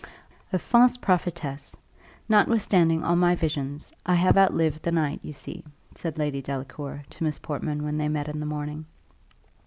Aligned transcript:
"A 0.51 0.57
false 0.57 0.97
prophetess! 0.97 1.77
Nowithstanding 2.27 3.03
all 3.03 3.15
my 3.15 3.35
visions, 3.35 3.93
I 4.03 4.15
have 4.15 4.35
outlived 4.35 4.81
the 4.81 4.91
night, 4.91 5.19
you 5.21 5.31
see," 5.31 5.63
said 5.93 6.17
Lady 6.17 6.41
Delacour, 6.41 7.03
to 7.11 7.23
Miss 7.23 7.37
Portman 7.37 7.83
when 7.83 7.99
they 7.99 8.09
met 8.09 8.27
in 8.27 8.39
the 8.39 8.47
morning. 8.47 8.87